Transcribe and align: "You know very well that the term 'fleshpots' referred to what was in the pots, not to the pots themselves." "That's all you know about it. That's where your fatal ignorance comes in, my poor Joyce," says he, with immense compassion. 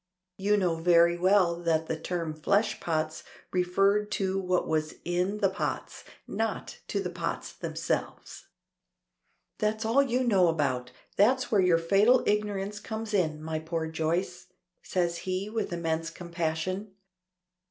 "You 0.37 0.57
know 0.57 0.77
very 0.77 1.15
well 1.15 1.57
that 1.61 1.85
the 1.85 1.95
term 1.95 2.33
'fleshpots' 2.33 3.21
referred 3.51 4.09
to 4.13 4.39
what 4.41 4.67
was 4.67 4.95
in 5.05 5.37
the 5.41 5.49
pots, 5.51 6.03
not 6.27 6.79
to 6.87 6.99
the 6.99 7.11
pots 7.11 7.53
themselves." 7.53 8.47
"That's 9.59 9.85
all 9.85 10.01
you 10.01 10.23
know 10.23 10.47
about 10.47 10.87
it. 10.89 10.95
That's 11.17 11.51
where 11.51 11.61
your 11.61 11.77
fatal 11.77 12.23
ignorance 12.25 12.79
comes 12.79 13.13
in, 13.13 13.43
my 13.43 13.59
poor 13.59 13.85
Joyce," 13.85 14.47
says 14.81 15.17
he, 15.19 15.51
with 15.51 15.71
immense 15.71 16.09
compassion. 16.09 16.95